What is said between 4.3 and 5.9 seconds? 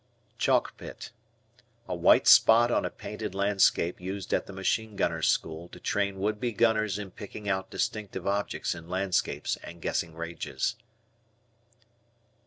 at the Machine Gunners' School to